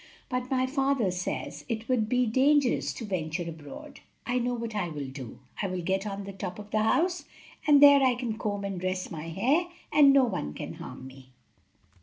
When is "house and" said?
6.81-7.83